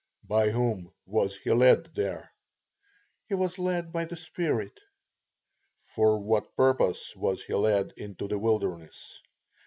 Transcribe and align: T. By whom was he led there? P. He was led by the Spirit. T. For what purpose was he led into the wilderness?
T. 0.23 0.27
By 0.29 0.49
whom 0.49 0.91
was 1.05 1.35
he 1.37 1.51
led 1.51 1.93
there? 1.93 2.31
P. 2.31 2.31
He 3.27 3.35
was 3.35 3.59
led 3.59 3.91
by 3.93 4.05
the 4.05 4.15
Spirit. 4.15 4.77
T. 4.77 4.81
For 5.77 6.17
what 6.17 6.55
purpose 6.55 7.15
was 7.15 7.43
he 7.43 7.53
led 7.53 7.93
into 7.97 8.27
the 8.27 8.39
wilderness? 8.39 9.21